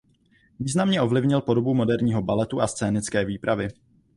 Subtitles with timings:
[0.59, 3.67] Významně ovlivnil podobu moderního baletu a scénické výpravy.